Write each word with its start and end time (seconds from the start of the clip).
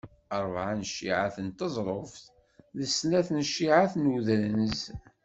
Rebεa 0.41 0.71
n 0.79 0.81
cciεat 0.89 1.35
n 1.45 1.47
teẓruft 1.57 2.23
d 2.77 2.79
Snat 2.95 3.27
n 3.31 3.39
cciεat 3.51 3.93
n 3.97 4.09
udrenz. 4.15 4.79